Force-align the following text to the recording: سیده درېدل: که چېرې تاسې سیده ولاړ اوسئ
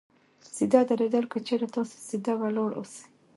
سیده 0.53 0.81
درېدل: 0.89 1.25
که 1.31 1.39
چېرې 1.47 1.67
تاسې 1.75 1.97
سیده 2.07 2.33
ولاړ 2.41 2.71
اوسئ 2.79 3.01